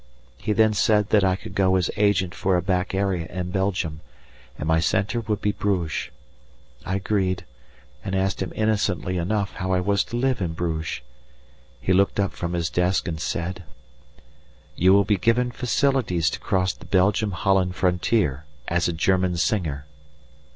He 0.39 0.51
then 0.51 0.73
said 0.73 1.09
that 1.09 1.23
I 1.23 1.35
could 1.35 1.53
go 1.53 1.75
as 1.75 1.91
agent 1.95 2.33
for 2.33 2.57
a 2.57 2.61
back 2.63 2.95
area 2.95 3.27
in 3.27 3.51
Belgium, 3.51 4.01
and 4.57 4.65
my 4.67 4.79
centre 4.79 5.19
would 5.21 5.41
be 5.41 5.51
Bruges. 5.51 6.09
I 6.83 6.95
agreed, 6.95 7.45
and 8.03 8.15
asked 8.15 8.41
him 8.41 8.51
innocently 8.55 9.17
enough 9.19 9.53
how 9.53 9.73
I 9.73 9.79
was 9.79 10.03
to 10.05 10.15
live 10.15 10.41
in 10.41 10.53
Bruges. 10.53 11.01
He 11.79 11.93
looked 11.93 12.19
up 12.19 12.33
from 12.33 12.53
his 12.53 12.71
desk 12.71 13.07
and 13.07 13.21
said: 13.21 13.63
"You 14.75 14.91
will 14.91 15.05
be 15.05 15.17
given 15.17 15.51
facilities 15.51 16.31
to 16.31 16.39
cross 16.39 16.73
the 16.73 16.85
Belgium 16.85 17.33
Holland 17.33 17.75
frontier, 17.75 18.45
as 18.67 18.87
a 18.87 18.93
German 18.93 19.37
singer." 19.37 19.85